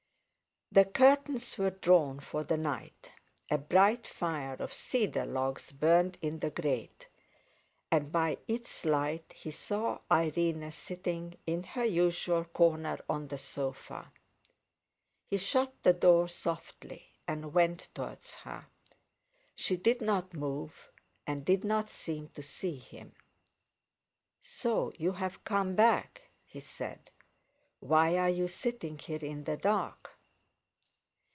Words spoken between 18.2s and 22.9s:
her. She did not move, and did not seem to see